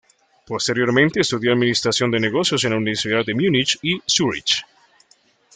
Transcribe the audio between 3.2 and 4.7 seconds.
de Múnich y en Zúrich.